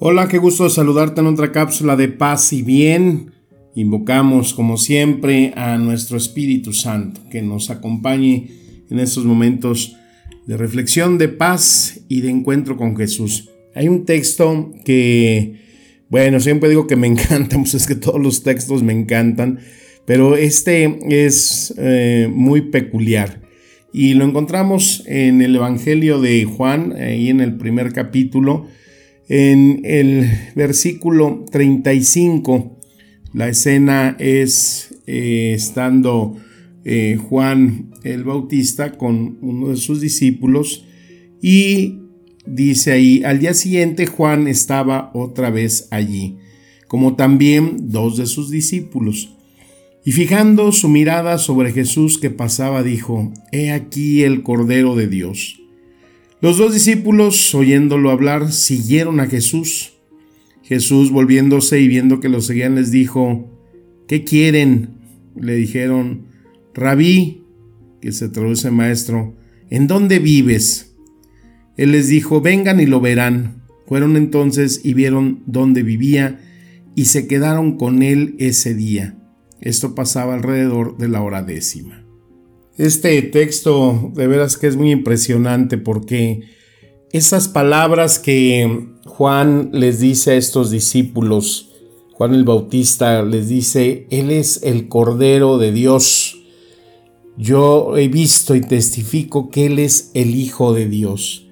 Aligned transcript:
Hola, 0.00 0.26
qué 0.26 0.38
gusto 0.38 0.68
saludarte 0.68 1.20
en 1.20 1.28
otra 1.28 1.52
cápsula 1.52 1.94
de 1.94 2.08
paz 2.08 2.52
y 2.52 2.62
bien. 2.62 3.30
Invocamos 3.76 4.52
como 4.52 4.76
siempre 4.76 5.52
a 5.54 5.78
nuestro 5.78 6.16
Espíritu 6.16 6.72
Santo 6.72 7.20
que 7.30 7.42
nos 7.42 7.70
acompañe 7.70 8.48
en 8.90 8.98
estos 8.98 9.24
momentos 9.24 9.96
de 10.46 10.56
reflexión, 10.56 11.16
de 11.16 11.28
paz 11.28 12.00
y 12.08 12.22
de 12.22 12.30
encuentro 12.30 12.76
con 12.76 12.96
Jesús. 12.96 13.50
Hay 13.76 13.86
un 13.86 14.04
texto 14.04 14.72
que, 14.84 15.60
bueno, 16.08 16.40
siempre 16.40 16.68
digo 16.68 16.88
que 16.88 16.96
me 16.96 17.06
encanta, 17.08 17.56
pues 17.56 17.74
es 17.74 17.86
que 17.86 17.94
todos 17.94 18.20
los 18.20 18.42
textos 18.42 18.82
me 18.82 18.92
encantan, 18.92 19.60
pero 20.06 20.36
este 20.36 20.98
es 21.24 21.72
eh, 21.78 22.28
muy 22.34 22.62
peculiar. 22.62 23.42
Y 23.92 24.14
lo 24.14 24.24
encontramos 24.24 25.04
en 25.06 25.40
el 25.40 25.54
Evangelio 25.54 26.20
de 26.20 26.44
Juan, 26.46 26.94
ahí 26.94 27.28
en 27.28 27.40
el 27.40 27.56
primer 27.56 27.92
capítulo, 27.92 28.66
en 29.28 29.80
el 29.84 30.28
versículo 30.54 31.44
35. 31.50 32.78
La 33.32 33.48
escena 33.48 34.16
es 34.18 34.94
eh, 35.06 35.52
estando 35.54 36.36
eh, 36.84 37.18
Juan 37.28 37.90
el 38.04 38.24
Bautista 38.24 38.92
con 38.92 39.38
uno 39.40 39.68
de 39.68 39.76
sus 39.76 40.00
discípulos 40.00 40.84
y 41.40 42.00
dice 42.46 42.92
ahí, 42.92 43.22
al 43.24 43.38
día 43.38 43.54
siguiente 43.54 44.06
Juan 44.06 44.46
estaba 44.48 45.10
otra 45.14 45.50
vez 45.50 45.88
allí, 45.90 46.38
como 46.88 47.16
también 47.16 47.76
dos 47.90 48.16
de 48.16 48.26
sus 48.26 48.50
discípulos. 48.50 49.30
Y 50.04 50.12
fijando 50.12 50.70
su 50.72 50.88
mirada 50.90 51.38
sobre 51.38 51.72
Jesús 51.72 52.18
que 52.18 52.28
pasaba, 52.28 52.82
dijo, 52.82 53.32
He 53.52 53.70
aquí 53.70 54.22
el 54.22 54.42
Cordero 54.42 54.94
de 54.94 55.08
Dios. 55.08 55.63
Los 56.44 56.58
dos 56.58 56.74
discípulos, 56.74 57.54
oyéndolo 57.54 58.10
hablar, 58.10 58.52
siguieron 58.52 59.18
a 59.18 59.28
Jesús. 59.28 59.94
Jesús, 60.62 61.10
volviéndose 61.10 61.80
y 61.80 61.88
viendo 61.88 62.20
que 62.20 62.28
lo 62.28 62.42
seguían, 62.42 62.74
les 62.74 62.90
dijo, 62.90 63.50
¿qué 64.06 64.24
quieren? 64.24 64.90
Le 65.40 65.54
dijeron, 65.54 66.26
Rabí, 66.74 67.44
que 68.02 68.12
se 68.12 68.28
traduce 68.28 68.70
maestro, 68.70 69.34
¿en 69.70 69.86
dónde 69.86 70.18
vives? 70.18 70.94
Él 71.78 71.92
les 71.92 72.08
dijo, 72.08 72.42
vengan 72.42 72.78
y 72.78 72.84
lo 72.84 73.00
verán. 73.00 73.62
Fueron 73.86 74.14
entonces 74.18 74.82
y 74.84 74.92
vieron 74.92 75.42
dónde 75.46 75.82
vivía 75.82 76.42
y 76.94 77.06
se 77.06 77.26
quedaron 77.26 77.78
con 77.78 78.02
él 78.02 78.34
ese 78.38 78.74
día. 78.74 79.16
Esto 79.62 79.94
pasaba 79.94 80.34
alrededor 80.34 80.98
de 80.98 81.08
la 81.08 81.22
hora 81.22 81.42
décima. 81.42 82.03
Este 82.76 83.22
texto 83.22 84.10
de 84.14 84.26
veras 84.26 84.56
que 84.56 84.66
es 84.66 84.76
muy 84.76 84.90
impresionante 84.90 85.78
porque 85.78 86.40
esas 87.12 87.46
palabras 87.46 88.18
que 88.18 88.88
Juan 89.06 89.70
les 89.72 90.00
dice 90.00 90.32
a 90.32 90.36
estos 90.36 90.72
discípulos, 90.72 91.70
Juan 92.14 92.34
el 92.34 92.42
Bautista 92.42 93.22
les 93.22 93.48
dice, 93.48 94.08
Él 94.10 94.32
es 94.32 94.60
el 94.64 94.88
Cordero 94.88 95.58
de 95.58 95.70
Dios. 95.70 96.42
Yo 97.36 97.96
he 97.96 98.08
visto 98.08 98.56
y 98.56 98.60
testifico 98.60 99.50
que 99.50 99.66
Él 99.66 99.78
es 99.78 100.10
el 100.14 100.34
Hijo 100.34 100.74
de 100.74 100.88
Dios. 100.88 101.46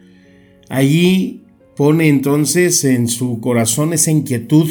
Allí 0.68 1.44
pone 1.76 2.08
entonces 2.08 2.84
en 2.84 3.06
su 3.06 3.40
corazón 3.40 3.92
esa 3.92 4.10
inquietud 4.10 4.68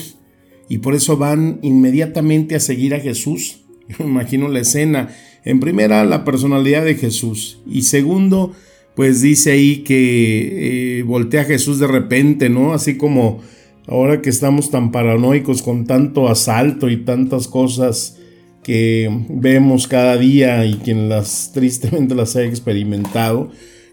y 0.68 0.80
por 0.80 0.96
eso 0.96 1.16
van 1.16 1.60
inmediatamente 1.62 2.56
a 2.56 2.60
seguir 2.60 2.94
a 2.94 3.00
Jesús. 3.00 3.62
Imagino 4.00 4.50
la 4.50 4.60
escena. 4.60 5.16
En 5.44 5.60
primera, 5.60 6.04
la 6.06 6.24
personalidad 6.24 6.86
de 6.86 6.96
Jesús. 6.96 7.60
Y 7.66 7.84
segundo, 7.84 8.54
pues 8.96 9.22
dice 9.22 9.52
ahí 9.52 9.78
que 9.78 11.00
eh, 11.00 11.04
voltea 11.04 11.42
a 11.42 11.46
Jesús 11.46 11.80
de 11.80 11.88
repente, 11.88 12.50
¿no? 12.50 12.74
Así 12.74 12.98
como 12.98 13.40
ahora 13.88 14.22
que 14.22 14.30
estamos 14.30 14.70
tan 14.70 14.92
paranoicos 14.92 15.62
con 15.62 15.86
tanto 15.86 16.28
asalto 16.28 16.90
y 16.90 16.98
tantas 16.98 17.48
cosas 17.48 18.18
que 18.64 19.10
vemos 19.30 19.88
cada 19.88 20.18
día 20.18 20.66
y 20.66 20.76
quien 20.76 21.10
las 21.10 21.52
tristemente 21.54 22.14
las 22.14 22.36
ha 22.36 22.44
experimentado, 22.44 23.50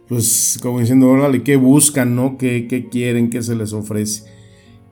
pues 0.09 0.59
como 0.60 0.80
diciendo, 0.80 1.09
órale, 1.09 1.42
¿qué 1.42 1.56
buscan, 1.56 2.15
no? 2.15 2.36
¿Qué, 2.38 2.66
qué 2.69 2.88
quieren? 2.88 3.30
¿Qué 3.30 3.42
se 3.42 3.54
les 3.54 3.72
ofrece? 3.72 4.25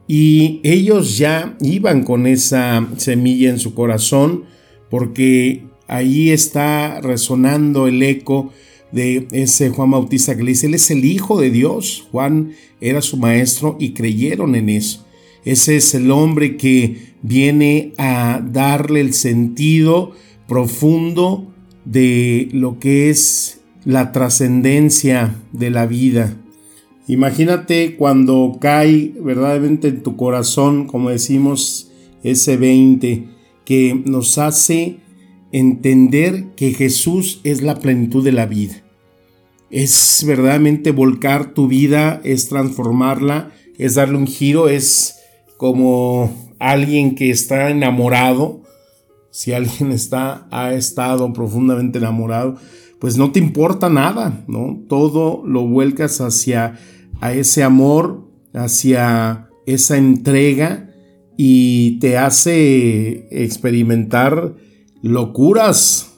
Y 0.09 0.61
ellos 0.63 1.19
ya 1.19 1.57
iban 1.61 2.05
con 2.05 2.27
esa 2.27 2.87
semilla 2.97 3.51
en 3.51 3.59
su 3.59 3.75
corazón 3.75 4.45
porque 4.89 5.65
ahí 5.87 6.31
está 6.31 7.01
resonando 7.01 7.87
el 7.87 8.03
eco 8.03 8.53
de 8.93 9.27
ese 9.33 9.71
Juan 9.71 9.91
Bautista 9.91 10.37
que 10.37 10.43
le 10.43 10.51
dice, 10.53 10.67
Él 10.67 10.75
es 10.75 10.91
el 10.91 11.05
Hijo 11.05 11.41
de 11.41 11.51
Dios. 11.51 12.09
Juan 12.13 12.53
era 12.81 13.03
su 13.03 13.17
maestro 13.17 13.77
y 13.79 13.93
creyeron 13.93 14.55
en 14.55 14.69
eso. 14.69 15.05
Ese 15.45 15.77
es 15.77 15.95
el 15.95 16.11
hombre 16.11 16.57
que 16.57 17.15
viene 17.23 17.93
a 17.99 18.43
darle 18.45 19.01
el 19.01 19.13
sentido 19.13 20.13
profundo 20.49 21.53
de 21.85 22.49
lo 22.53 22.79
que 22.79 23.11
es 23.11 23.61
la 23.85 24.13
trascendencia 24.13 25.37
de 25.53 25.71
la 25.71 25.87
vida. 25.87 26.37
Imagínate 27.09 27.95
cuando 27.95 28.59
cae 28.61 29.13
verdaderamente 29.21 29.89
en 29.89 30.03
tu 30.03 30.17
corazón, 30.17 30.87
como 30.87 31.11
decimos, 31.11 31.93
ese 32.25 32.57
20, 32.57 33.29
que 33.65 34.03
nos 34.05 34.39
hace 34.39 34.97
entender 35.53 36.55
que 36.57 36.73
Jesús 36.73 37.41
es 37.45 37.63
la 37.63 37.79
plenitud 37.79 38.25
de 38.25 38.33
la 38.33 38.47
vida. 38.47 38.83
Es 39.71 40.25
verdaderamente 40.27 40.93
volcar 40.93 41.55
tu 41.55 41.69
vida, 41.69 42.21
es 42.25 42.49
transformarla, 42.49 43.51
es 43.79 43.95
darle 43.95 44.17
un 44.17 44.27
giro, 44.27 44.69
es 44.69 45.17
como 45.57 46.33
alguien 46.59 47.15
que 47.15 47.31
está 47.31 47.71
enamorado. 47.71 48.63
Si 49.31 49.53
alguien 49.53 49.93
está, 49.93 50.47
ha 50.51 50.73
estado 50.75 51.33
profundamente 51.33 51.99
enamorado, 51.99 52.57
pues 52.99 53.17
no 53.17 53.33
te 53.33 53.39
importa 53.39 53.89
nada, 53.89 54.45
¿no? 54.47 54.83
Todo 54.89 55.43
lo 55.45 55.67
vuelcas 55.67 56.21
hacia 56.21 56.79
a 57.21 57.33
ese 57.33 57.63
amor, 57.63 58.29
hacia 58.55 59.49
esa 59.67 59.97
entrega 59.97 60.91
y 61.37 61.99
te 61.99 62.17
hace 62.17 63.29
experimentar 63.31 64.55
locuras. 65.03 66.13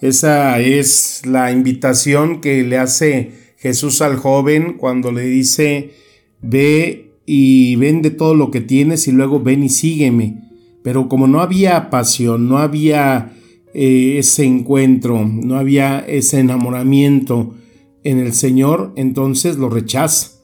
Esa 0.00 0.60
es 0.60 1.22
la 1.26 1.52
invitación 1.52 2.40
que 2.40 2.62
le 2.62 2.78
hace 2.78 3.32
Jesús 3.58 4.00
al 4.00 4.16
joven 4.16 4.76
cuando 4.78 5.12
le 5.12 5.22
dice, 5.22 5.92
ve 6.40 7.12
y 7.26 7.76
vende 7.76 8.10
todo 8.10 8.34
lo 8.34 8.50
que 8.50 8.60
tienes 8.60 9.06
y 9.06 9.12
luego 9.12 9.40
ven 9.40 9.62
y 9.62 9.68
sígueme. 9.68 10.42
Pero 10.82 11.08
como 11.08 11.26
no 11.26 11.40
había 11.40 11.90
pasión, 11.90 12.48
no 12.48 12.58
había 12.58 13.32
eh, 13.74 14.16
ese 14.18 14.44
encuentro, 14.44 15.24
no 15.26 15.56
había 15.56 16.00
ese 16.00 16.40
enamoramiento 16.40 17.54
en 18.02 18.18
el 18.18 18.32
Señor, 18.32 18.92
entonces 18.96 19.58
lo 19.58 19.68
rechaza. 19.68 20.40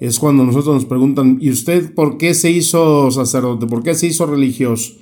Es 0.00 0.18
cuando 0.18 0.44
nosotros 0.44 0.74
nos 0.74 0.84
preguntan, 0.84 1.38
¿y 1.40 1.50
usted 1.50 1.92
por 1.94 2.18
qué 2.18 2.34
se 2.34 2.50
hizo 2.50 3.10
sacerdote? 3.10 3.66
¿Por 3.66 3.82
qué 3.82 3.94
se 3.94 4.06
hizo 4.06 4.26
religioso? 4.26 4.94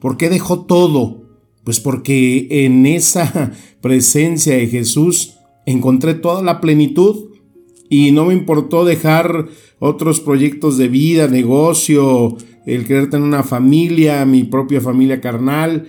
¿Por 0.00 0.16
qué 0.16 0.28
dejó 0.28 0.64
todo? 0.64 1.19
Pues 1.70 1.78
porque 1.78 2.48
en 2.64 2.84
esa 2.84 3.52
presencia 3.80 4.56
de 4.56 4.66
Jesús 4.66 5.36
encontré 5.66 6.14
toda 6.14 6.42
la 6.42 6.60
plenitud 6.60 7.26
y 7.88 8.10
no 8.10 8.24
me 8.24 8.34
importó 8.34 8.84
dejar 8.84 9.46
otros 9.78 10.18
proyectos 10.18 10.78
de 10.78 10.88
vida, 10.88 11.28
negocio, 11.28 12.36
el 12.66 12.88
querer 12.88 13.08
tener 13.08 13.24
una 13.24 13.44
familia, 13.44 14.24
mi 14.24 14.42
propia 14.42 14.80
familia 14.80 15.20
carnal. 15.20 15.86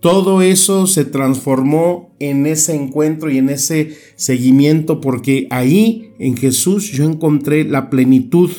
Todo 0.00 0.40
eso 0.40 0.86
se 0.86 1.04
transformó 1.04 2.16
en 2.18 2.46
ese 2.46 2.74
encuentro 2.74 3.30
y 3.30 3.36
en 3.36 3.50
ese 3.50 3.98
seguimiento 4.16 5.02
porque 5.02 5.48
ahí 5.50 6.14
en 6.18 6.34
Jesús 6.34 6.90
yo 6.92 7.04
encontré 7.04 7.64
la 7.64 7.90
plenitud, 7.90 8.50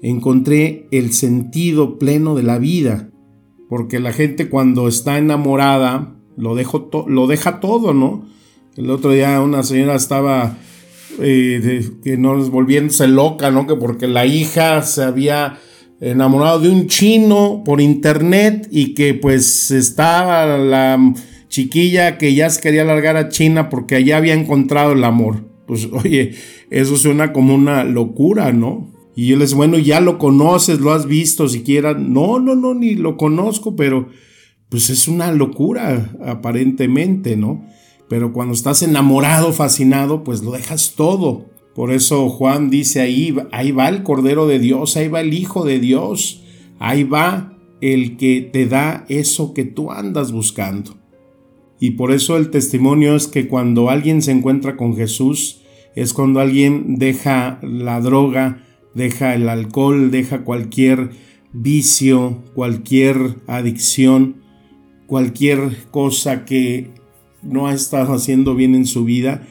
encontré 0.00 0.86
el 0.92 1.12
sentido 1.12 1.98
pleno 1.98 2.34
de 2.34 2.42
la 2.42 2.58
vida 2.58 3.09
porque 3.70 4.00
la 4.00 4.12
gente 4.12 4.48
cuando 4.48 4.88
está 4.88 5.16
enamorada 5.16 6.16
lo, 6.36 6.56
dejo 6.56 6.90
lo 7.06 7.28
deja 7.28 7.60
todo, 7.60 7.94
¿no? 7.94 8.26
El 8.76 8.90
otro 8.90 9.12
día 9.12 9.40
una 9.40 9.62
señora 9.62 9.94
estaba 9.94 10.58
eh, 11.20 11.88
que 12.02 12.16
no 12.16 12.36
volviéndose 12.50 13.06
loca, 13.06 13.52
¿no? 13.52 13.68
Que 13.68 13.76
porque 13.76 14.08
la 14.08 14.26
hija 14.26 14.82
se 14.82 15.04
había 15.04 15.60
enamorado 16.00 16.58
de 16.58 16.68
un 16.68 16.88
chino 16.88 17.62
por 17.64 17.80
internet 17.80 18.66
y 18.72 18.94
que 18.94 19.14
pues 19.14 19.70
estaba 19.70 20.58
la 20.58 21.14
chiquilla 21.48 22.18
que 22.18 22.34
ya 22.34 22.50
se 22.50 22.60
quería 22.60 22.82
largar 22.82 23.16
a 23.16 23.28
China 23.28 23.68
porque 23.68 23.94
allá 23.94 24.16
había 24.16 24.34
encontrado 24.34 24.92
el 24.94 25.04
amor. 25.04 25.44
Pues 25.68 25.88
oye, 25.92 26.34
eso 26.70 26.96
suena 26.96 27.32
como 27.32 27.54
una 27.54 27.84
locura, 27.84 28.52
¿no? 28.52 28.90
Y 29.14 29.26
yo 29.26 29.36
les 29.36 29.54
bueno, 29.54 29.78
ya 29.78 30.00
lo 30.00 30.18
conoces, 30.18 30.80
lo 30.80 30.92
has 30.92 31.06
visto 31.06 31.48
siquiera. 31.48 31.94
No, 31.94 32.38
no, 32.38 32.54
no, 32.54 32.74
ni 32.74 32.94
lo 32.94 33.16
conozco, 33.16 33.76
pero 33.76 34.08
pues 34.68 34.88
es 34.90 35.08
una 35.08 35.32
locura 35.32 36.12
aparentemente, 36.24 37.36
¿no? 37.36 37.64
Pero 38.08 38.32
cuando 38.32 38.54
estás 38.54 38.82
enamorado, 38.82 39.52
fascinado, 39.52 40.24
pues 40.24 40.42
lo 40.42 40.52
dejas 40.52 40.94
todo. 40.96 41.46
Por 41.74 41.92
eso 41.92 42.28
Juan 42.28 42.70
dice 42.70 43.00
ahí, 43.00 43.36
ahí 43.52 43.72
va 43.72 43.88
el 43.88 44.02
Cordero 44.02 44.46
de 44.46 44.58
Dios, 44.58 44.96
ahí 44.96 45.08
va 45.08 45.20
el 45.20 45.34
Hijo 45.34 45.64
de 45.64 45.78
Dios, 45.78 46.42
ahí 46.78 47.04
va 47.04 47.56
el 47.80 48.16
que 48.16 48.42
te 48.42 48.66
da 48.66 49.04
eso 49.08 49.54
que 49.54 49.64
tú 49.64 49.90
andas 49.90 50.32
buscando. 50.32 50.96
Y 51.78 51.92
por 51.92 52.12
eso 52.12 52.36
el 52.36 52.50
testimonio 52.50 53.16
es 53.16 53.26
que 53.26 53.48
cuando 53.48 53.88
alguien 53.88 54.22
se 54.22 54.32
encuentra 54.32 54.76
con 54.76 54.96
Jesús, 54.96 55.62
es 55.94 56.12
cuando 56.12 56.40
alguien 56.40 56.96
deja 56.96 57.58
la 57.62 58.00
droga, 58.00 58.62
deja 58.94 59.34
el 59.34 59.48
alcohol, 59.48 60.10
deja 60.10 60.44
cualquier 60.44 61.10
vicio, 61.52 62.42
cualquier 62.54 63.36
adicción, 63.46 64.36
cualquier 65.06 65.86
cosa 65.90 66.44
que 66.44 66.90
no 67.42 67.66
ha 67.66 67.74
estado 67.74 68.12
haciendo 68.12 68.54
bien 68.54 68.74
en 68.74 68.86
su 68.86 69.04
vida 69.04 69.46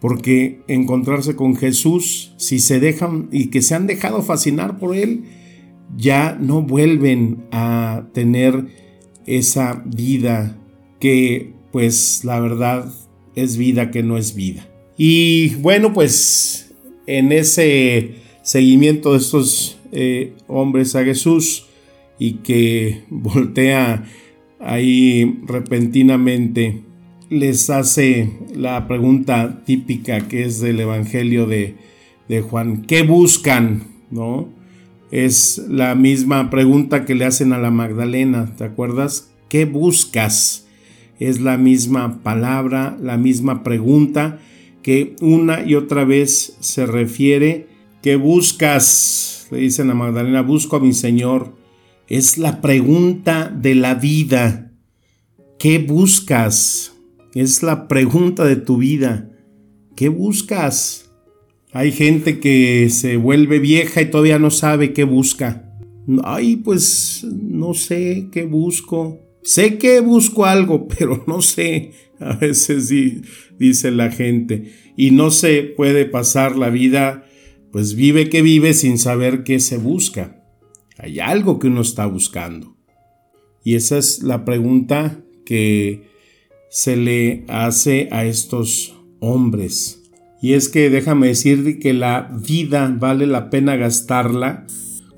porque 0.00 0.62
encontrarse 0.66 1.36
con 1.36 1.56
Jesús, 1.56 2.32
si 2.38 2.58
se 2.58 2.80
dejan 2.80 3.28
y 3.30 3.48
que 3.48 3.60
se 3.60 3.74
han 3.74 3.86
dejado 3.86 4.22
fascinar 4.22 4.78
por 4.78 4.96
Él, 4.96 5.24
ya 5.96 6.36
no 6.40 6.62
vuelven 6.62 7.44
a 7.50 8.06
tener 8.14 8.66
esa 9.26 9.82
vida 9.84 10.56
que 10.98 11.52
pues 11.70 12.24
la 12.24 12.40
verdad 12.40 12.90
es 13.34 13.56
vida 13.56 13.90
que 13.90 14.02
no 14.02 14.16
es 14.16 14.34
vida. 14.34 14.66
Y 14.96 15.54
bueno, 15.56 15.92
pues 15.92 16.74
en 17.06 17.32
ese 17.32 18.19
seguimiento 18.42 19.12
de 19.12 19.18
estos 19.18 19.78
eh, 19.92 20.34
hombres 20.46 20.96
a 20.96 21.04
Jesús 21.04 21.66
y 22.18 22.34
que 22.34 23.02
voltea 23.10 24.04
ahí 24.58 25.40
repentinamente 25.46 26.82
les 27.30 27.70
hace 27.70 28.28
la 28.54 28.88
pregunta 28.88 29.62
típica 29.64 30.26
que 30.26 30.44
es 30.44 30.60
del 30.60 30.80
Evangelio 30.80 31.46
de, 31.46 31.76
Juan. 32.42 32.82
¿Qué 32.82 33.02
buscan? 33.02 33.84
¿No? 34.10 34.48
Es 35.10 35.58
la 35.68 35.96
misma 35.96 36.50
pregunta 36.50 37.04
que 37.04 37.16
le 37.16 37.24
hacen 37.24 37.52
a 37.52 37.58
la 37.58 37.72
Magdalena, 37.72 38.54
¿te 38.56 38.64
acuerdas? 38.64 39.32
¿Qué 39.48 39.64
buscas? 39.64 40.68
Es 41.18 41.40
la 41.40 41.56
misma 41.56 42.22
palabra, 42.22 42.96
la 43.00 43.16
misma 43.16 43.64
pregunta 43.64 44.38
que 44.82 45.16
una 45.20 45.64
y 45.64 45.74
otra 45.74 46.04
vez 46.04 46.56
se 46.60 46.86
refiere. 46.86 47.66
¿Qué 48.02 48.16
buscas? 48.16 49.46
Le 49.50 49.58
dicen 49.58 49.90
a 49.90 49.94
Magdalena, 49.94 50.40
busco 50.40 50.76
a 50.76 50.80
mi 50.80 50.94
Señor. 50.94 51.54
Es 52.08 52.38
la 52.38 52.62
pregunta 52.62 53.54
de 53.54 53.74
la 53.74 53.94
vida. 53.94 54.72
¿Qué 55.58 55.78
buscas? 55.78 56.94
Es 57.34 57.62
la 57.62 57.88
pregunta 57.88 58.46
de 58.46 58.56
tu 58.56 58.78
vida. 58.78 59.30
¿Qué 59.96 60.08
buscas? 60.08 61.10
Hay 61.72 61.92
gente 61.92 62.40
que 62.40 62.88
se 62.88 63.18
vuelve 63.18 63.58
vieja 63.58 64.00
y 64.00 64.10
todavía 64.10 64.38
no 64.38 64.50
sabe 64.50 64.94
qué 64.94 65.04
busca. 65.04 65.70
Ay, 66.24 66.56
pues 66.56 67.26
no 67.30 67.74
sé 67.74 68.28
qué 68.32 68.44
busco. 68.44 69.20
Sé 69.42 69.76
que 69.76 70.00
busco 70.00 70.46
algo, 70.46 70.88
pero 70.98 71.22
no 71.26 71.42
sé. 71.42 71.92
A 72.18 72.34
veces 72.36 72.90
dice 73.58 73.90
la 73.90 74.10
gente. 74.10 74.72
Y 74.96 75.10
no 75.10 75.30
se 75.30 75.62
puede 75.62 76.06
pasar 76.06 76.56
la 76.56 76.70
vida, 76.70 77.26
pues 77.72 77.94
vive 77.94 78.28
que 78.28 78.42
vive 78.42 78.74
sin 78.74 78.98
saber 78.98 79.44
qué 79.44 79.60
se 79.60 79.78
busca. 79.78 80.44
Hay 80.98 81.20
algo 81.20 81.58
que 81.58 81.68
uno 81.68 81.80
está 81.80 82.06
buscando. 82.06 82.76
Y 83.64 83.74
esa 83.74 83.98
es 83.98 84.22
la 84.22 84.44
pregunta 84.44 85.20
que 85.44 86.08
se 86.70 86.96
le 86.96 87.44
hace 87.48 88.08
a 88.10 88.24
estos 88.24 88.96
hombres. 89.20 90.02
Y 90.42 90.54
es 90.54 90.68
que 90.68 90.88
déjame 90.88 91.28
decir 91.28 91.78
que 91.78 91.92
la 91.92 92.30
vida 92.42 92.94
vale 92.98 93.26
la 93.26 93.50
pena 93.50 93.76
gastarla 93.76 94.66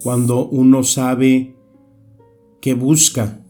cuando 0.02 0.48
uno 0.48 0.82
sabe 0.82 1.54
qué 2.60 2.74
busca. 2.74 3.44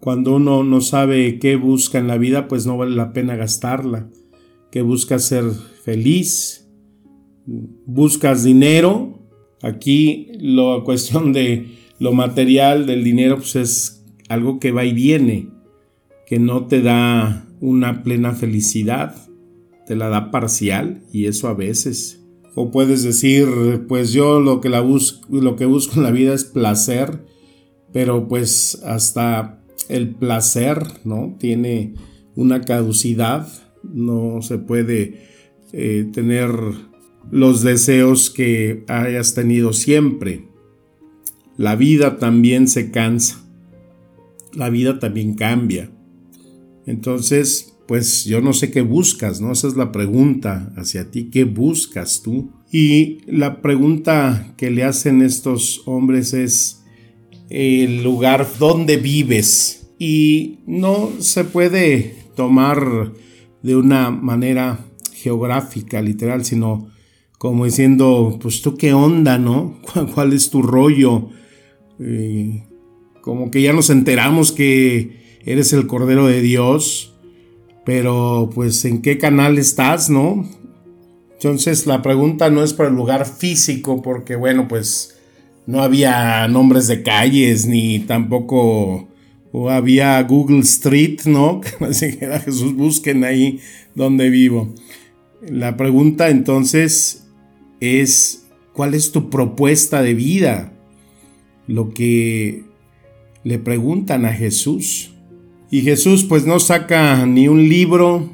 Cuando 0.00 0.36
uno 0.36 0.64
no 0.64 0.80
sabe 0.80 1.38
qué 1.38 1.56
busca 1.56 1.98
en 1.98 2.08
la 2.08 2.18
vida, 2.18 2.48
pues 2.48 2.66
no 2.66 2.76
vale 2.76 2.94
la 2.94 3.12
pena 3.12 3.36
gastarla. 3.36 4.08
Que 4.70 4.82
busca 4.82 5.18
ser 5.18 5.44
feliz, 5.84 6.61
buscas 7.46 8.44
dinero. 8.44 9.18
Aquí 9.62 10.28
la 10.40 10.82
cuestión 10.84 11.32
de 11.32 11.78
lo 11.98 12.12
material 12.12 12.86
del 12.86 13.04
dinero 13.04 13.36
pues 13.36 13.56
es 13.56 14.04
algo 14.28 14.58
que 14.58 14.72
va 14.72 14.84
y 14.84 14.92
viene 14.92 15.48
que 16.26 16.38
no 16.38 16.66
te 16.66 16.80
da 16.80 17.46
una 17.60 18.02
plena 18.02 18.32
felicidad, 18.32 19.14
te 19.86 19.94
la 19.94 20.08
da 20.08 20.30
parcial 20.30 21.02
y 21.12 21.26
eso 21.26 21.48
a 21.48 21.54
veces. 21.54 22.24
O 22.54 22.70
puedes 22.70 23.02
decir, 23.02 23.46
pues 23.88 24.12
yo 24.12 24.40
lo 24.40 24.60
que, 24.60 24.68
busco, 24.80 25.26
lo 25.30 25.56
que 25.56 25.66
busco 25.66 25.96
en 25.96 26.02
la 26.02 26.10
vida 26.10 26.34
es 26.34 26.44
placer, 26.44 27.24
pero 27.92 28.28
pues 28.28 28.82
hasta 28.84 29.62
el 29.88 30.14
placer, 30.14 30.82
¿no? 31.04 31.36
Tiene 31.38 31.94
una 32.34 32.62
caducidad, 32.62 33.48
no 33.82 34.42
se 34.42 34.58
puede 34.58 35.20
eh, 35.72 36.08
tener 36.12 36.50
los 37.30 37.62
deseos 37.62 38.30
que 38.30 38.84
hayas 38.88 39.34
tenido 39.34 39.72
siempre. 39.72 40.48
La 41.56 41.76
vida 41.76 42.18
también 42.18 42.68
se 42.68 42.90
cansa, 42.90 43.44
la 44.52 44.70
vida 44.70 44.98
también 44.98 45.34
cambia. 45.34 45.90
Entonces, 46.86 47.74
pues 47.86 48.24
yo 48.24 48.40
no 48.40 48.52
sé 48.52 48.70
qué 48.70 48.82
buscas, 48.82 49.40
¿no? 49.40 49.52
Esa 49.52 49.68
es 49.68 49.76
la 49.76 49.92
pregunta 49.92 50.72
hacia 50.76 51.10
ti, 51.10 51.30
¿qué 51.30 51.44
buscas 51.44 52.22
tú? 52.22 52.50
Y 52.70 53.18
la 53.26 53.60
pregunta 53.60 54.54
que 54.56 54.70
le 54.70 54.84
hacen 54.84 55.20
estos 55.20 55.82
hombres 55.86 56.32
es 56.32 56.82
el 57.50 58.02
lugar 58.02 58.48
donde 58.58 58.96
vives. 58.96 59.90
Y 59.98 60.60
no 60.66 61.10
se 61.18 61.44
puede 61.44 62.16
tomar 62.34 63.12
de 63.62 63.76
una 63.76 64.10
manera 64.10 64.86
geográfica, 65.12 66.00
literal, 66.00 66.44
sino 66.44 66.91
como 67.42 67.64
diciendo, 67.64 68.38
pues 68.40 68.62
tú 68.62 68.76
qué 68.76 68.92
onda, 68.92 69.36
¿no? 69.36 69.80
¿Cuál 70.14 70.32
es 70.32 70.48
tu 70.50 70.62
rollo? 70.62 71.30
Eh, 71.98 72.62
como 73.20 73.50
que 73.50 73.60
ya 73.60 73.72
nos 73.72 73.90
enteramos 73.90 74.52
que 74.52 75.40
eres 75.44 75.72
el 75.72 75.88
Cordero 75.88 76.28
de 76.28 76.40
Dios, 76.40 77.16
pero 77.84 78.48
pues 78.54 78.84
en 78.84 79.02
qué 79.02 79.18
canal 79.18 79.58
estás, 79.58 80.08
¿no? 80.08 80.48
Entonces 81.32 81.88
la 81.88 82.00
pregunta 82.00 82.48
no 82.48 82.62
es 82.62 82.74
para 82.74 82.90
el 82.90 82.94
lugar 82.94 83.26
físico, 83.26 84.02
porque 84.02 84.36
bueno, 84.36 84.68
pues 84.68 85.18
no 85.66 85.82
había 85.82 86.46
nombres 86.46 86.86
de 86.86 87.02
calles, 87.02 87.66
ni 87.66 87.98
tampoco 87.98 89.08
había 89.68 90.22
Google 90.22 90.60
Street, 90.60 91.22
¿no? 91.24 91.60
Así 91.80 92.16
que 92.16 92.24
Jesús, 92.38 92.72
busquen 92.76 93.24
ahí 93.24 93.58
donde 93.96 94.30
vivo. 94.30 94.72
La 95.44 95.76
pregunta 95.76 96.28
entonces 96.28 97.21
es, 97.82 98.46
¿cuál 98.72 98.94
es 98.94 99.10
tu 99.10 99.28
propuesta 99.28 100.02
de 100.02 100.14
vida? 100.14 100.72
Lo 101.66 101.90
que 101.90 102.64
le 103.44 103.58
preguntan 103.58 104.24
a 104.24 104.32
Jesús. 104.32 105.14
Y 105.70 105.80
Jesús 105.80 106.24
pues 106.24 106.46
no 106.46 106.60
saca 106.60 107.26
ni 107.26 107.48
un 107.48 107.68
libro, 107.68 108.30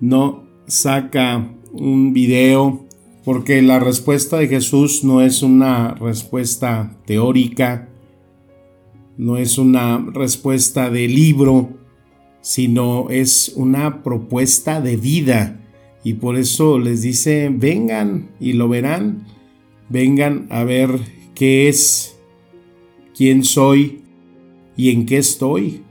no 0.00 0.44
saca 0.66 1.50
un 1.72 2.12
video, 2.12 2.86
porque 3.24 3.62
la 3.62 3.80
respuesta 3.80 4.38
de 4.38 4.48
Jesús 4.48 5.02
no 5.02 5.22
es 5.22 5.42
una 5.42 5.94
respuesta 5.94 6.96
teórica, 7.04 7.88
no 9.16 9.36
es 9.36 9.58
una 9.58 9.98
respuesta 10.14 10.88
de 10.90 11.08
libro, 11.08 11.70
sino 12.40 13.10
es 13.10 13.52
una 13.56 14.02
propuesta 14.02 14.80
de 14.80 14.96
vida. 14.96 15.60
Y 16.04 16.14
por 16.14 16.36
eso 16.36 16.78
les 16.78 17.02
dice, 17.02 17.50
vengan 17.52 18.30
y 18.40 18.52
lo 18.52 18.68
verán, 18.68 19.26
vengan 19.88 20.46
a 20.50 20.64
ver 20.64 20.90
qué 21.34 21.68
es, 21.68 22.16
quién 23.16 23.44
soy 23.44 24.02
y 24.76 24.90
en 24.90 25.06
qué 25.06 25.18
estoy. 25.18 25.82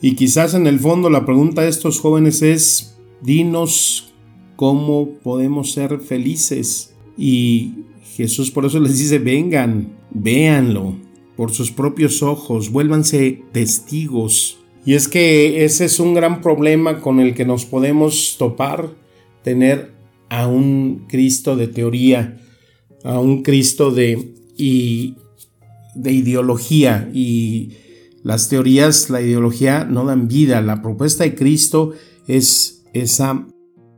Y 0.00 0.16
quizás 0.16 0.54
en 0.54 0.66
el 0.66 0.80
fondo 0.80 1.08
la 1.08 1.24
pregunta 1.24 1.62
de 1.62 1.70
estos 1.70 2.00
jóvenes 2.00 2.42
es, 2.42 2.96
dinos 3.22 4.14
cómo 4.56 5.08
podemos 5.22 5.72
ser 5.72 6.00
felices. 6.00 6.94
Y 7.16 7.72
Jesús 8.16 8.50
por 8.50 8.66
eso 8.66 8.80
les 8.80 8.98
dice, 8.98 9.18
vengan, 9.18 9.96
véanlo 10.10 10.96
por 11.36 11.52
sus 11.52 11.70
propios 11.70 12.22
ojos, 12.22 12.70
vuélvanse 12.70 13.42
testigos. 13.52 14.58
Y 14.84 14.94
es 14.94 15.08
que 15.08 15.64
ese 15.64 15.86
es 15.86 15.98
un 15.98 16.14
gran 16.14 16.40
problema 16.40 17.00
con 17.00 17.18
el 17.18 17.34
que 17.34 17.44
nos 17.44 17.64
podemos 17.64 18.36
topar, 18.38 18.90
tener 19.44 19.92
a 20.28 20.48
un 20.48 21.06
Cristo 21.08 21.54
de 21.54 21.68
teoría, 21.68 22.40
a 23.04 23.20
un 23.20 23.42
Cristo 23.42 23.92
de, 23.92 24.34
y, 24.56 25.14
de 25.94 26.12
ideología. 26.12 27.08
Y 27.14 27.74
las 28.24 28.48
teorías, 28.48 29.10
la 29.10 29.20
ideología 29.20 29.84
no 29.84 30.04
dan 30.04 30.26
vida. 30.26 30.60
La 30.60 30.82
propuesta 30.82 31.22
de 31.22 31.36
Cristo 31.36 31.92
es 32.26 32.82
esa 32.92 33.46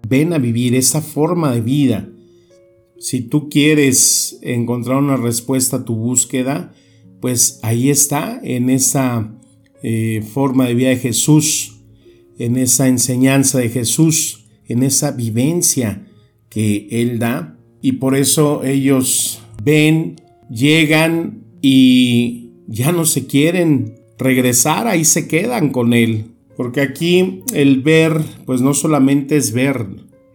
ven 0.09 0.33
a 0.33 0.39
vivir, 0.39 0.75
esa 0.75 1.01
forma 1.01 1.53
de 1.53 1.61
vida. 1.61 2.09
Si 2.99 3.21
tú 3.21 3.49
quieres 3.49 4.39
encontrar 4.43 4.99
una 4.99 5.17
respuesta 5.17 5.79
a 5.79 5.85
tu 5.85 5.97
búsqueda, 5.97 6.73
pues 7.21 7.61
ahí 7.63 7.91
está, 7.91 8.41
en 8.43 8.71
esa 8.71 9.35
eh, 9.83 10.23
forma 10.33 10.67
de 10.67 10.75
vida 10.75 10.89
de 10.91 10.97
Jesús, 10.97 11.81
en 12.39 12.57
esa 12.57 12.89
enseñanza 12.89 13.59
de 13.59 13.69
Jesús, 13.69 14.46
en 14.69 14.83
esa 14.83 15.13
vivencia 15.13 16.07
que 16.49 16.89
Él 16.91 17.19
da. 17.19 17.59
Y 17.83 17.93
por 17.93 18.17
eso 18.17 18.65
ellos 18.65 19.41
ven, 19.63 20.17
llegan 20.51 21.45
y 21.61 22.51
ya 22.67 22.93
no 22.93 23.05
se 23.05 23.27
quieren 23.27 23.95
regresar, 24.19 24.87
ahí 24.87 25.05
se 25.05 25.29
quedan 25.29 25.71
con 25.71 25.93
Él. 25.93 26.33
Porque 26.57 26.81
aquí 26.81 27.43
el 27.53 27.83
ver, 27.83 28.23
pues 28.47 28.61
no 28.61 28.73
solamente 28.73 29.37
es 29.37 29.53
ver, 29.53 29.87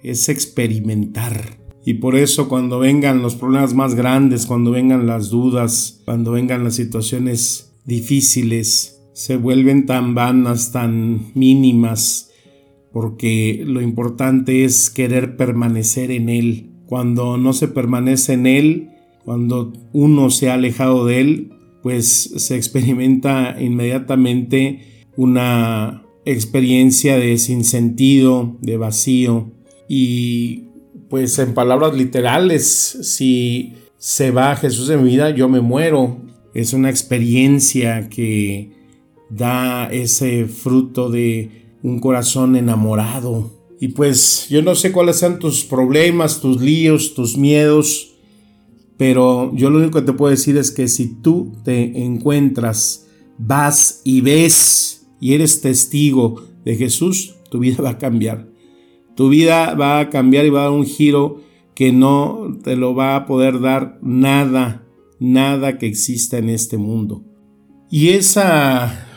es 0.03 0.29
experimentar. 0.29 1.57
Y 1.83 1.95
por 1.95 2.15
eso 2.15 2.47
cuando 2.47 2.79
vengan 2.79 3.23
los 3.23 3.35
problemas 3.35 3.73
más 3.73 3.95
grandes, 3.95 4.45
cuando 4.45 4.71
vengan 4.71 5.07
las 5.07 5.29
dudas, 5.29 6.01
cuando 6.05 6.31
vengan 6.33 6.63
las 6.63 6.75
situaciones 6.75 7.73
difíciles, 7.85 9.01
se 9.13 9.37
vuelven 9.37 9.85
tan 9.87 10.13
vanas, 10.13 10.71
tan 10.71 11.31
mínimas, 11.33 12.30
porque 12.91 13.63
lo 13.65 13.81
importante 13.81 14.65
es 14.65 14.89
querer 14.89 15.37
permanecer 15.37 16.11
en 16.11 16.29
Él. 16.29 16.71
Cuando 16.85 17.37
no 17.37 17.53
se 17.53 17.67
permanece 17.67 18.33
en 18.33 18.47
Él, 18.47 18.89
cuando 19.23 19.71
uno 19.93 20.29
se 20.29 20.49
ha 20.49 20.55
alejado 20.55 21.05
de 21.05 21.21
Él, 21.21 21.53
pues 21.81 22.33
se 22.35 22.55
experimenta 22.55 23.55
inmediatamente 23.59 25.05
una 25.15 26.03
experiencia 26.25 27.17
de 27.17 27.37
sinsentido, 27.37 28.57
de 28.61 28.77
vacío. 28.77 29.51
Y 29.87 30.65
pues 31.09 31.37
en 31.39 31.53
palabras 31.53 31.95
literales, 31.95 32.65
si 32.65 33.73
se 33.97 34.31
va 34.31 34.55
Jesús 34.55 34.87
de 34.87 34.97
mi 34.97 35.09
vida, 35.11 35.29
yo 35.31 35.49
me 35.49 35.61
muero. 35.61 36.17
Es 36.53 36.73
una 36.73 36.89
experiencia 36.89 38.09
que 38.09 38.71
da 39.29 39.87
ese 39.91 40.45
fruto 40.45 41.09
de 41.09 41.60
un 41.83 41.99
corazón 41.99 42.55
enamorado. 42.55 43.51
Y 43.79 43.89
pues 43.89 44.47
yo 44.49 44.61
no 44.61 44.75
sé 44.75 44.91
cuáles 44.91 45.17
sean 45.17 45.39
tus 45.39 45.63
problemas, 45.63 46.39
tus 46.39 46.61
líos, 46.61 47.13
tus 47.15 47.37
miedos, 47.37 48.15
pero 48.97 49.51
yo 49.55 49.71
lo 49.71 49.79
único 49.79 49.99
que 49.99 50.05
te 50.05 50.13
puedo 50.13 50.29
decir 50.29 50.57
es 50.57 50.69
que 50.69 50.87
si 50.87 51.07
tú 51.07 51.53
te 51.63 52.03
encuentras, 52.03 53.07
vas 53.39 54.01
y 54.03 54.21
ves 54.21 55.07
y 55.19 55.33
eres 55.33 55.61
testigo 55.61 56.43
de 56.63 56.75
Jesús, 56.75 57.33
tu 57.49 57.57
vida 57.57 57.81
va 57.81 57.89
a 57.91 57.97
cambiar. 57.97 58.47
Tu 59.15 59.29
vida 59.29 59.73
va 59.73 59.99
a 59.99 60.09
cambiar 60.09 60.45
y 60.45 60.51
va 60.51 60.59
a 60.59 60.63
dar 60.65 60.71
un 60.71 60.85
giro 60.85 61.41
que 61.73 61.91
no 61.91 62.59
te 62.63 62.75
lo 62.75 62.93
va 62.93 63.15
a 63.15 63.25
poder 63.25 63.59
dar 63.59 63.97
nada, 64.03 64.85
nada 65.19 65.79
que 65.79 65.87
exista 65.87 66.37
en 66.37 66.49
este 66.49 66.77
mundo. 66.77 67.23
Y 67.89 68.09
esa 68.09 69.07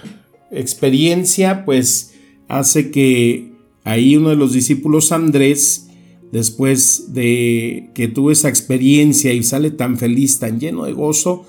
experiencia 0.51 1.67
pues 1.67 2.14
hace 2.59 2.91
que 2.91 3.53
ahí 3.83 4.17
uno 4.17 4.31
de 4.31 4.37
los 4.37 4.53
discípulos 4.53 5.13
Andrés, 5.13 5.89
después 6.31 7.13
de 7.13 7.91
que 7.95 8.09
tuvo 8.09 8.31
esa 8.31 8.49
experiencia 8.49 9.33
y 9.33 9.43
sale 9.43 9.71
tan 9.71 9.99
feliz, 9.99 10.39
tan 10.39 10.61
lleno 10.61 10.85
de 10.85 10.93
gozo, 10.93 11.45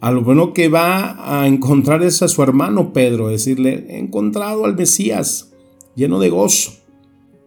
a 0.00 0.10
lo 0.10 0.22
bueno 0.22 0.52
que 0.52 0.68
va 0.68 1.40
a 1.40 1.46
encontrar 1.46 2.02
es 2.02 2.22
a 2.22 2.28
su 2.28 2.42
hermano 2.42 2.92
Pedro, 2.92 3.28
decirle, 3.28 3.86
he 3.88 3.98
encontrado 3.98 4.64
al 4.64 4.76
Mesías, 4.76 5.52
lleno 5.94 6.18
de 6.18 6.28
gozo. 6.30 6.72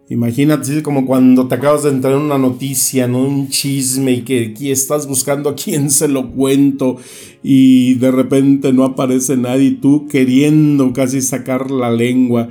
Imagínate, 0.08 0.82
como 0.82 1.04
cuando 1.04 1.48
te 1.48 1.56
acabas 1.56 1.82
de 1.82 1.90
entrar 1.90 2.14
en 2.14 2.20
una 2.20 2.38
noticia, 2.38 3.04
en 3.06 3.16
un 3.16 3.48
chisme 3.48 4.12
y 4.12 4.22
que 4.22 4.52
aquí 4.52 4.70
estás 4.70 5.08
buscando 5.08 5.50
a 5.50 5.54
quién 5.56 5.90
se 5.90 6.06
lo 6.06 6.30
cuento 6.30 6.96
y 7.42 7.94
de 7.94 8.12
repente 8.12 8.72
no 8.72 8.84
aparece 8.84 9.36
nadie 9.36 9.72
tú 9.72 10.06
queriendo 10.06 10.92
casi 10.92 11.20
sacar 11.20 11.72
la 11.72 11.90
lengua 11.90 12.50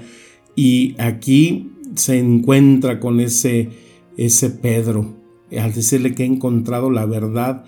y 0.56 0.96
aquí 1.00 1.72
se 1.96 2.20
encuentra 2.20 3.00
con 3.00 3.20
ese, 3.20 3.70
ese 4.18 4.50
Pedro 4.50 5.16
al 5.58 5.74
decirle 5.74 6.16
que 6.16 6.24
ha 6.24 6.28
encontrado 6.28 6.90
la 6.90 7.06
verdad 7.06 7.66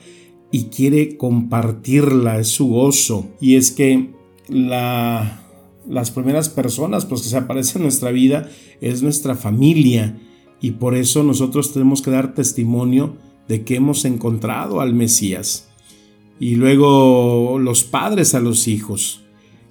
y 0.52 0.66
quiere 0.66 1.18
compartirla, 1.18 2.40
es 2.40 2.48
su 2.48 2.68
gozo. 2.68 3.28
Y 3.42 3.56
es 3.56 3.72
que 3.72 4.12
la, 4.48 5.44
las 5.88 6.12
primeras 6.12 6.50
personas 6.50 7.06
pues, 7.06 7.22
que 7.22 7.30
se 7.30 7.38
aparecen 7.38 7.78
en 7.78 7.84
nuestra 7.84 8.12
vida 8.12 8.50
es 8.82 9.04
nuestra 9.04 9.36
familia 9.36 10.20
y 10.62 10.72
por 10.72 10.96
eso 10.96 11.24
nosotros 11.24 11.74
tenemos 11.74 12.02
que 12.02 12.12
dar 12.12 12.34
testimonio 12.34 13.16
de 13.48 13.64
que 13.64 13.76
hemos 13.76 14.06
encontrado 14.06 14.82
al 14.82 14.94
Mesías. 14.94 15.70
Y 16.40 16.56
luego 16.56 17.58
los 17.60 17.84
padres 17.84 18.36
a 18.36 18.40
los 18.40 18.68
hijos. 18.68 19.24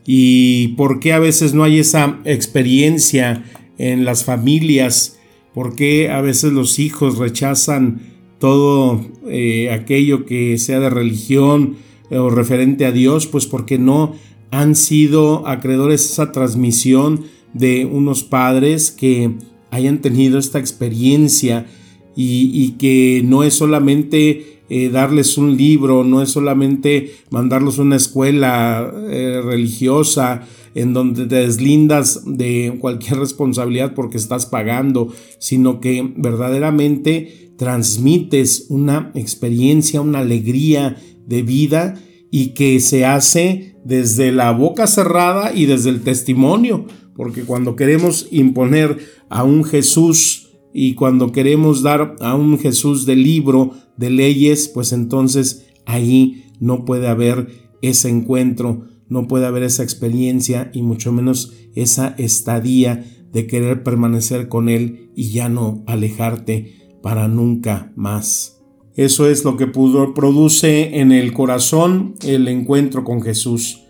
¿Y 0.06 0.68
por 0.76 1.00
qué 1.00 1.12
a 1.12 1.18
veces 1.18 1.52
no 1.52 1.64
hay 1.64 1.80
esa 1.80 2.20
experiencia 2.24 3.44
en 3.78 4.04
las 4.04 4.24
familias? 4.24 5.18
¿Por 5.52 5.74
qué 5.74 6.10
a 6.10 6.20
veces 6.20 6.52
los 6.52 6.78
hijos 6.78 7.18
rechazan 7.18 8.14
todo 8.38 9.00
eh, 9.28 9.70
aquello 9.70 10.26
que 10.26 10.58
sea 10.58 10.80
de 10.80 10.90
religión 10.90 11.76
o 12.10 12.30
referente 12.30 12.86
a 12.86 12.92
Dios, 12.92 13.26
pues 13.26 13.46
porque 13.46 13.78
no 13.78 14.14
han 14.50 14.76
sido 14.76 15.46
acreedores 15.46 16.02
a 16.02 16.12
esa 16.12 16.32
transmisión 16.32 17.24
de 17.52 17.86
unos 17.86 18.22
padres 18.22 18.90
que 18.90 19.32
hayan 19.70 20.00
tenido 20.00 20.38
esta 20.38 20.58
experiencia 20.58 21.66
y, 22.18 22.70
que 22.78 23.22
no 23.24 23.42
es 23.42 23.54
solamente 23.54 24.55
eh, 24.68 24.88
darles 24.88 25.38
un 25.38 25.56
libro, 25.56 26.04
no 26.04 26.22
es 26.22 26.30
solamente 26.30 27.14
mandarlos 27.30 27.78
a 27.78 27.82
una 27.82 27.96
escuela 27.96 28.92
eh, 29.08 29.40
religiosa 29.44 30.42
en 30.74 30.92
donde 30.92 31.26
te 31.26 31.36
deslindas 31.36 32.22
de 32.26 32.76
cualquier 32.80 33.18
responsabilidad 33.18 33.94
porque 33.94 34.18
estás 34.18 34.46
pagando, 34.46 35.12
sino 35.38 35.80
que 35.80 36.12
verdaderamente 36.16 37.52
transmites 37.56 38.66
una 38.68 39.10
experiencia, 39.14 40.00
una 40.00 40.18
alegría 40.18 40.96
de 41.26 41.42
vida 41.42 41.94
y 42.30 42.48
que 42.48 42.80
se 42.80 43.04
hace 43.04 43.76
desde 43.84 44.32
la 44.32 44.50
boca 44.52 44.86
cerrada 44.86 45.54
y 45.54 45.66
desde 45.66 45.90
el 45.90 46.02
testimonio, 46.02 46.86
porque 47.14 47.44
cuando 47.44 47.76
queremos 47.76 48.26
imponer 48.30 48.98
a 49.28 49.44
un 49.44 49.64
Jesús 49.64 50.45
y 50.78 50.92
cuando 50.92 51.32
queremos 51.32 51.82
dar 51.82 52.16
a 52.20 52.34
un 52.34 52.58
Jesús 52.58 53.06
de 53.06 53.16
libro, 53.16 53.70
de 53.96 54.10
leyes, 54.10 54.68
pues 54.68 54.92
entonces 54.92 55.68
ahí 55.86 56.44
no 56.60 56.84
puede 56.84 57.08
haber 57.08 57.70
ese 57.80 58.10
encuentro, 58.10 58.84
no 59.08 59.26
puede 59.26 59.46
haber 59.46 59.62
esa 59.62 59.82
experiencia 59.82 60.70
y 60.74 60.82
mucho 60.82 61.12
menos 61.12 61.54
esa 61.74 62.14
estadía 62.18 63.06
de 63.32 63.46
querer 63.46 63.84
permanecer 63.84 64.48
con 64.48 64.68
Él 64.68 65.12
y 65.16 65.30
ya 65.30 65.48
no 65.48 65.82
alejarte 65.86 66.98
para 67.02 67.26
nunca 67.26 67.94
más. 67.96 68.60
Eso 68.96 69.30
es 69.30 69.44
lo 69.44 69.56
que 69.56 69.68
produce 69.68 71.00
en 71.00 71.10
el 71.10 71.32
corazón 71.32 72.16
el 72.22 72.48
encuentro 72.48 73.02
con 73.02 73.22
Jesús. 73.22 73.80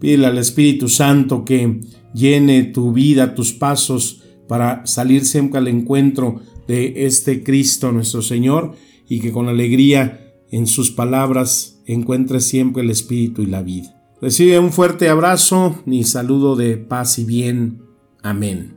Pídele 0.00 0.26
al 0.26 0.38
Espíritu 0.38 0.88
Santo 0.88 1.44
que 1.44 1.78
llene 2.12 2.64
tu 2.64 2.92
vida, 2.92 3.36
tus 3.36 3.52
pasos, 3.52 4.21
para 4.52 4.84
salir 4.86 5.24
siempre 5.24 5.58
al 5.58 5.66
encuentro 5.66 6.42
de 6.68 7.06
este 7.06 7.42
Cristo 7.42 7.90
nuestro 7.90 8.20
Señor 8.20 8.74
y 9.08 9.20
que 9.20 9.32
con 9.32 9.48
alegría 9.48 10.34
en 10.50 10.66
sus 10.66 10.90
palabras 10.90 11.80
encuentre 11.86 12.38
siempre 12.38 12.82
el 12.82 12.90
Espíritu 12.90 13.40
y 13.40 13.46
la 13.46 13.62
vida. 13.62 13.98
Recibe 14.20 14.58
un 14.58 14.70
fuerte 14.70 15.08
abrazo 15.08 15.76
y 15.86 16.04
saludo 16.04 16.54
de 16.54 16.76
paz 16.76 17.18
y 17.18 17.24
bien. 17.24 17.80
Amén. 18.22 18.76